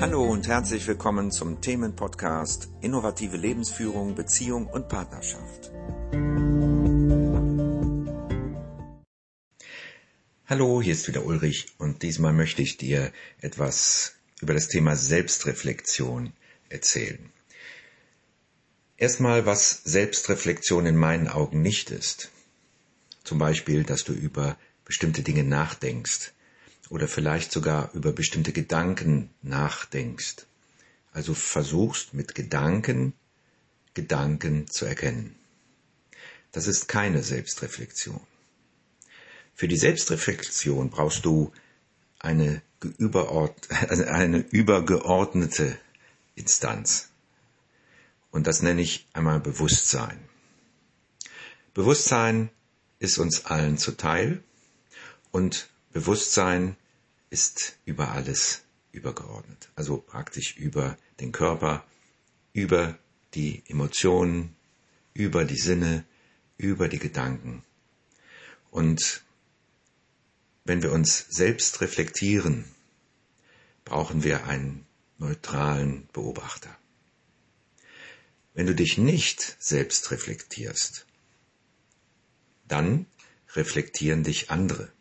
[0.00, 5.70] Hallo und herzlich willkommen zum Themenpodcast Innovative Lebensführung, Beziehung und Partnerschaft.
[10.46, 16.32] Hallo, hier ist wieder Ulrich und diesmal möchte ich dir etwas über das Thema Selbstreflexion
[16.70, 17.30] erzählen.
[18.96, 22.30] Erstmal, was Selbstreflexion in meinen Augen nicht ist.
[23.22, 24.56] Zum Beispiel, dass du über
[24.86, 26.32] bestimmte Dinge nachdenkst
[26.90, 30.46] oder vielleicht sogar über bestimmte Gedanken nachdenkst.
[31.12, 33.14] Also versuchst mit Gedanken
[33.94, 35.34] Gedanken zu erkennen.
[36.52, 38.20] Das ist keine Selbstreflexion.
[39.54, 41.52] Für die Selbstreflexion brauchst du
[42.18, 42.62] eine,
[43.88, 45.76] also eine übergeordnete
[46.34, 47.08] Instanz.
[48.30, 50.18] Und das nenne ich einmal Bewusstsein.
[51.74, 52.50] Bewusstsein
[53.00, 54.42] ist uns allen zuteil
[55.32, 56.76] und Bewusstsein
[57.30, 58.62] ist über alles
[58.92, 59.70] übergeordnet.
[59.76, 61.84] Also praktisch über den Körper,
[62.52, 62.98] über
[63.34, 64.56] die Emotionen,
[65.14, 66.04] über die Sinne,
[66.56, 67.64] über die Gedanken.
[68.70, 69.22] Und
[70.64, 72.64] wenn wir uns selbst reflektieren,
[73.84, 74.86] brauchen wir einen
[75.18, 76.76] neutralen Beobachter.
[78.54, 81.06] Wenn du dich nicht selbst reflektierst,
[82.66, 83.06] dann
[83.54, 84.92] reflektieren dich andere.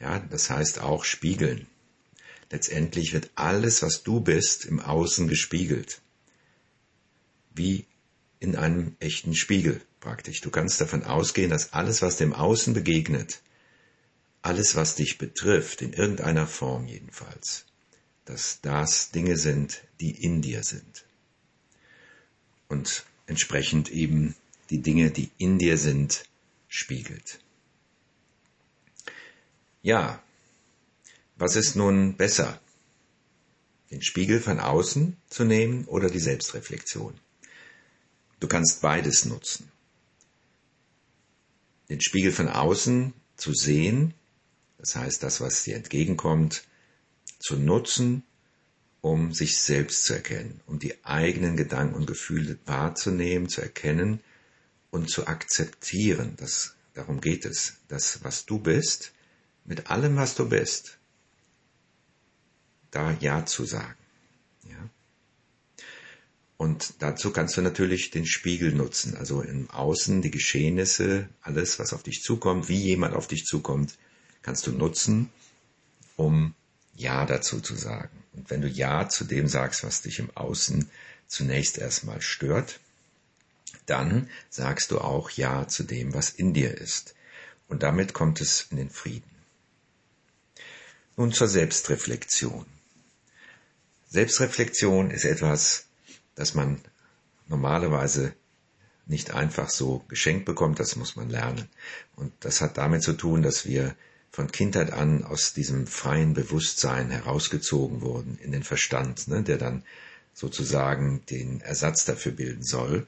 [0.00, 1.66] Ja, das heißt auch spiegeln.
[2.50, 6.00] Letztendlich wird alles, was du bist, im Außen gespiegelt.
[7.54, 7.86] Wie
[8.38, 10.40] in einem echten Spiegel praktisch.
[10.40, 13.40] Du kannst davon ausgehen, dass alles, was dem Außen begegnet,
[14.42, 17.64] alles, was dich betrifft, in irgendeiner Form jedenfalls,
[18.24, 21.04] dass das Dinge sind, die in dir sind.
[22.68, 24.36] Und entsprechend eben
[24.70, 26.24] die Dinge, die in dir sind,
[26.68, 27.40] spiegelt.
[29.86, 30.20] Ja,
[31.36, 32.60] was ist nun besser?
[33.92, 37.14] Den Spiegel von außen zu nehmen oder die Selbstreflexion?
[38.40, 39.70] Du kannst beides nutzen.
[41.88, 44.12] Den Spiegel von außen zu sehen,
[44.78, 46.64] das heißt das, was dir entgegenkommt,
[47.38, 48.24] zu nutzen,
[49.02, 54.18] um sich selbst zu erkennen, um die eigenen Gedanken und Gefühle wahrzunehmen, zu erkennen
[54.90, 56.34] und zu akzeptieren.
[56.38, 57.74] Das, darum geht es.
[57.86, 59.12] Das, was du bist,
[59.66, 60.98] mit allem, was du bist,
[62.90, 63.98] da Ja zu sagen.
[64.64, 64.88] Ja?
[66.56, 71.92] Und dazu kannst du natürlich den Spiegel nutzen, also im Außen die Geschehnisse, alles, was
[71.92, 73.98] auf dich zukommt, wie jemand auf dich zukommt,
[74.42, 75.30] kannst du nutzen,
[76.16, 76.54] um
[76.94, 78.22] Ja dazu zu sagen.
[78.32, 80.88] Und wenn du Ja zu dem sagst, was dich im Außen
[81.26, 82.80] zunächst erstmal stört,
[83.86, 87.14] dann sagst du auch Ja zu dem, was in dir ist.
[87.68, 89.35] Und damit kommt es in den Frieden.
[91.16, 92.66] Nun zur Selbstreflexion.
[94.08, 95.86] Selbstreflexion ist etwas,
[96.34, 96.80] das man
[97.48, 98.34] normalerweise
[99.06, 101.68] nicht einfach so geschenkt bekommt, das muss man lernen.
[102.16, 103.96] Und das hat damit zu tun, dass wir
[104.30, 109.84] von Kindheit an aus diesem freien Bewusstsein herausgezogen wurden in den Verstand, ne, der dann
[110.34, 113.06] sozusagen den Ersatz dafür bilden soll.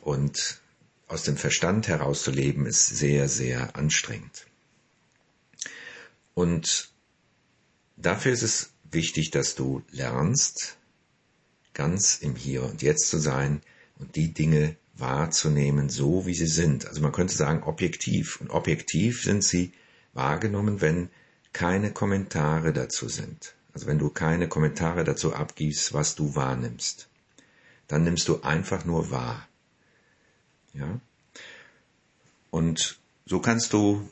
[0.00, 0.62] Und
[1.08, 4.46] aus dem Verstand herauszuleben ist sehr, sehr anstrengend.
[6.32, 6.93] Und
[7.96, 10.76] Dafür ist es wichtig, dass du lernst,
[11.72, 13.60] ganz im Hier und Jetzt zu sein
[13.98, 16.86] und die Dinge wahrzunehmen, so wie sie sind.
[16.86, 18.40] Also man könnte sagen objektiv.
[18.40, 19.72] Und objektiv sind sie
[20.12, 21.10] wahrgenommen, wenn
[21.52, 23.54] keine Kommentare dazu sind.
[23.72, 27.08] Also wenn du keine Kommentare dazu abgibst, was du wahrnimmst.
[27.88, 29.48] Dann nimmst du einfach nur wahr.
[30.72, 31.00] Ja?
[32.50, 34.08] Und so kannst du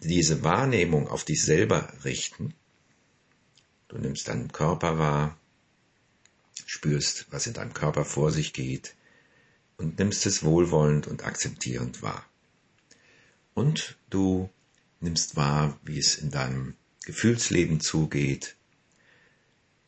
[0.00, 2.54] diese Wahrnehmung auf dich selber richten.
[3.88, 5.38] Du nimmst deinen Körper wahr,
[6.66, 8.94] spürst, was in deinem Körper vor sich geht
[9.76, 12.24] und nimmst es wohlwollend und akzeptierend wahr.
[13.54, 14.50] Und du
[15.00, 18.56] nimmst wahr, wie es in deinem Gefühlsleben zugeht.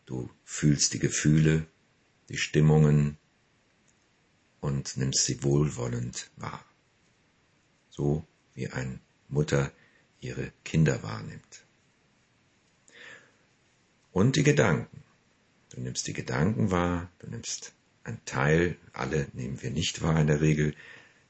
[0.06, 1.66] Du fühlst die Gefühle,
[2.28, 3.18] die Stimmungen
[4.60, 6.64] und nimmst sie wohlwollend wahr.
[7.90, 8.24] So
[8.54, 9.72] wie ein Mutter
[10.20, 11.64] ihre Kinder wahrnimmt.
[14.12, 15.02] Und die Gedanken.
[15.70, 17.72] Du nimmst die Gedanken wahr, du nimmst
[18.02, 20.74] einen Teil, alle nehmen wir nicht wahr in der Regel,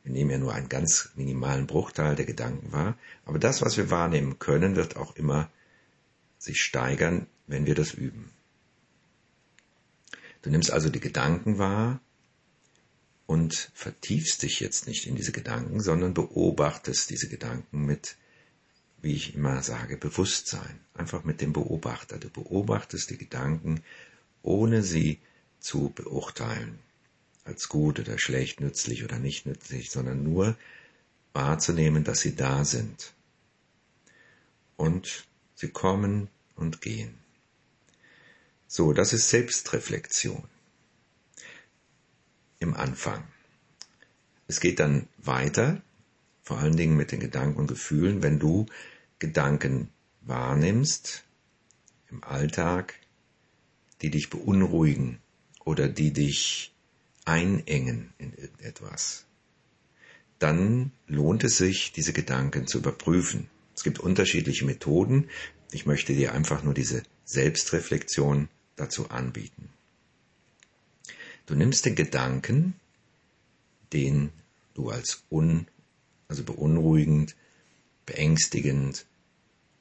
[0.03, 2.97] wir nehmen ja nur einen ganz minimalen Bruchteil der Gedanken wahr,
[3.27, 5.51] aber das, was wir wahrnehmen können, wird auch immer
[6.39, 8.31] sich steigern, wenn wir das üben.
[10.41, 12.01] Du nimmst also die Gedanken wahr
[13.27, 18.17] und vertiefst dich jetzt nicht in diese Gedanken, sondern beobachtest diese Gedanken mit
[19.03, 20.81] wie ich immer sage, Bewusstsein.
[20.95, 22.19] Einfach mit dem Beobachter.
[22.19, 23.83] Du beobachtest die Gedanken,
[24.43, 25.19] ohne sie
[25.59, 26.79] zu beurteilen.
[27.45, 30.57] Als gut oder schlecht, nützlich oder nicht nützlich, sondern nur
[31.33, 33.13] wahrzunehmen, dass sie da sind.
[34.77, 35.25] Und
[35.55, 37.15] sie kommen und gehen.
[38.67, 40.45] So, das ist Selbstreflexion.
[42.59, 43.25] Im Anfang.
[44.47, 45.81] Es geht dann weiter,
[46.43, 48.67] vor allen Dingen mit den Gedanken und Gefühlen, wenn du
[49.21, 49.89] Gedanken
[50.23, 51.25] wahrnimmst
[52.11, 52.95] im Alltag,
[54.03, 55.21] die dich beunruhigen
[55.65, 56.75] oder die dich
[57.25, 59.27] einengen in irgendetwas,
[60.39, 63.49] dann lohnt es sich, diese Gedanken zu überprüfen.
[63.77, 65.29] Es gibt unterschiedliche Methoden.
[65.71, 69.69] Ich möchte dir einfach nur diese Selbstreflexion dazu anbieten.
[71.47, 72.75] Du nimmst den Gedanken,
[73.93, 74.31] den
[74.75, 75.67] du als un,
[76.29, 77.37] also beunruhigend,
[78.11, 79.07] beängstigend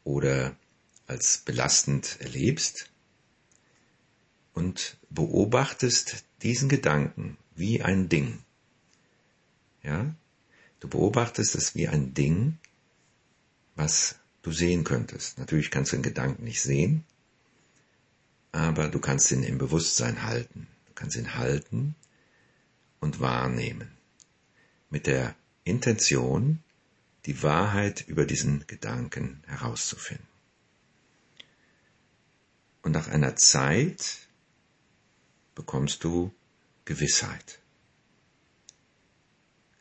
[0.03, 0.55] oder
[1.07, 2.91] als belastend erlebst
[4.53, 8.39] und beobachtest diesen Gedanken wie ein Ding.
[9.81, 10.13] Ja?
[10.79, 12.59] Du beobachtest es wie ein Ding,
[13.75, 15.39] was du sehen könntest.
[15.39, 17.03] Natürlich kannst du den Gedanken nicht sehen,
[18.51, 20.67] aber du kannst ihn im Bewusstsein halten.
[20.85, 21.95] Du kannst ihn halten
[22.99, 23.89] und wahrnehmen.
[24.91, 26.63] Mit der Intention,
[27.29, 30.25] die Wahrheit über diesen Gedanken herauszufinden.
[32.81, 34.27] Und nach einer Zeit
[35.53, 36.33] bekommst du
[36.85, 37.59] Gewissheit.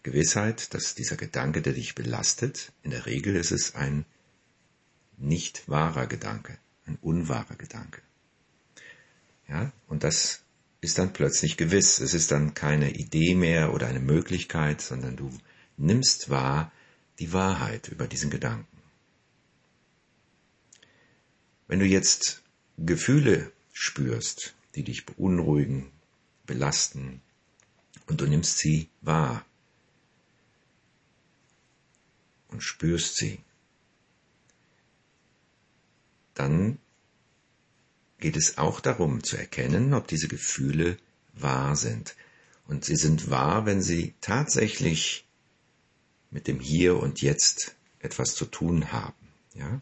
[0.03, 4.05] Gewissheit, dass dieser Gedanke, der dich belastet, in der Regel ist es ein
[5.17, 8.03] nicht wahrer Gedanke, ein unwahrer Gedanke.
[9.49, 10.43] Ja, und das
[10.83, 11.99] ist dann plötzlich gewiss.
[11.99, 15.31] Es ist dann keine Idee mehr oder eine Möglichkeit, sondern du
[15.79, 16.71] nimmst wahr
[17.19, 18.83] die Wahrheit über diesen Gedanken.
[21.67, 22.43] Wenn du jetzt
[22.79, 25.91] Gefühle spürst, die dich beunruhigen,
[26.47, 27.21] belasten,
[28.07, 29.45] und du nimmst sie wahr
[32.49, 33.39] und spürst sie,
[36.35, 36.79] dann
[38.19, 40.97] geht es auch darum zu erkennen, ob diese Gefühle
[41.35, 42.17] wahr sind.
[42.67, 45.28] Und sie sind wahr, wenn sie tatsächlich
[46.31, 49.29] mit dem Hier und Jetzt etwas zu tun haben.
[49.55, 49.81] Ja?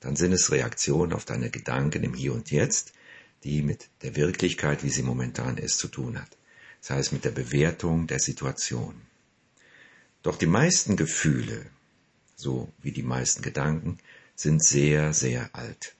[0.00, 2.92] Dann sind es Reaktionen auf deine Gedanken im Hier und Jetzt,
[3.44, 6.36] die mit der Wirklichkeit, wie sie momentan ist, zu tun hat.
[6.80, 8.94] Das heißt mit der Bewertung der Situation.
[10.22, 11.66] Doch die meisten Gefühle,
[12.36, 13.98] so wie die meisten Gedanken,
[14.34, 15.94] sind sehr, sehr alt.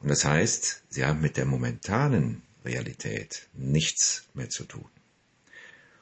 [0.00, 4.88] Und das heißt, sie haben mit der momentanen Realität nichts mehr zu tun.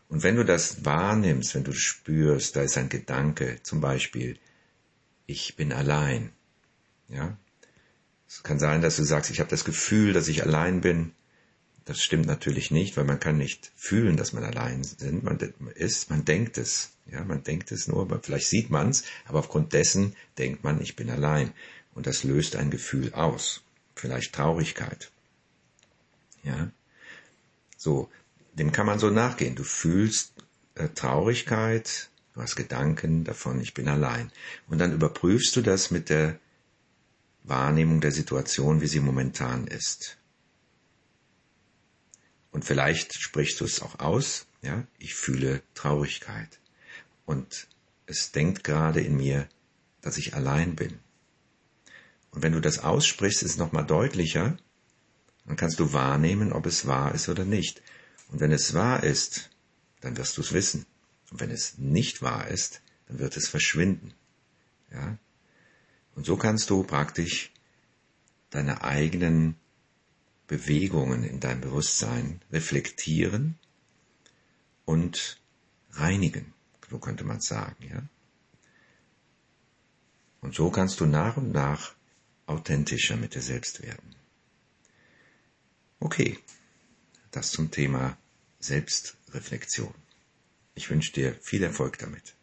[0.08, 4.38] Und wenn du das wahrnimmst, wenn du spürst, da ist ein Gedanke, zum Beispiel,
[5.26, 6.32] ich bin allein,
[7.08, 7.36] ja,
[8.28, 11.12] es kann sein, dass du sagst, ich habe das Gefühl, dass ich allein bin.
[11.84, 15.22] Das stimmt natürlich nicht, weil man kann nicht fühlen, dass man allein sind.
[15.22, 15.38] Man
[15.74, 16.90] ist, man denkt es.
[17.06, 20.96] Ja, man denkt es nur, vielleicht sieht man es, aber aufgrund dessen denkt man, ich
[20.96, 21.52] bin allein.
[21.94, 23.62] Und das löst ein Gefühl aus.
[23.94, 25.12] Vielleicht Traurigkeit.
[26.42, 26.70] Ja.
[27.76, 28.10] So.
[28.54, 29.56] Dem kann man so nachgehen.
[29.56, 30.32] Du fühlst
[30.74, 34.30] äh, Traurigkeit, du hast Gedanken davon, ich bin allein.
[34.68, 36.38] Und dann überprüfst du das mit der
[37.42, 40.16] Wahrnehmung der Situation, wie sie momentan ist.
[42.50, 46.60] Und vielleicht sprichst du es auch aus, ja, ich fühle Traurigkeit.
[47.26, 47.66] Und
[48.06, 49.48] es denkt gerade in mir,
[50.00, 50.98] dass ich allein bin.
[52.30, 54.56] Und wenn du das aussprichst, ist es nochmal deutlicher,
[55.46, 57.82] dann kannst du wahrnehmen, ob es wahr ist oder nicht.
[58.28, 59.50] Und wenn es wahr ist,
[60.00, 60.86] dann wirst du es wissen.
[61.30, 64.14] Und wenn es nicht wahr ist, dann wird es verschwinden.
[64.92, 65.18] Ja?
[66.14, 67.52] Und so kannst du praktisch
[68.50, 69.56] deine eigenen
[70.46, 73.58] Bewegungen in deinem Bewusstsein reflektieren
[74.84, 75.40] und
[75.92, 76.52] reinigen,
[76.90, 78.02] so könnte man sagen, ja.
[80.40, 81.94] Und so kannst du nach und nach
[82.46, 84.14] authentischer mit dir selbst werden.
[86.00, 86.38] Okay,
[87.36, 88.16] das zum Thema
[88.60, 89.94] Selbstreflexion.
[90.74, 92.34] Ich wünsche dir viel Erfolg damit.